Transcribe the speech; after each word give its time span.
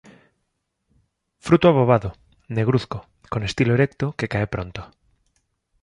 Fruto 1.37 1.69
obovado, 1.69 2.15
negruzco, 2.47 3.05
con 3.29 3.41
estilo 3.43 3.71
erecto 3.75 4.05
que 4.17 4.27
cae 4.31 4.47
pronto. 4.53 4.81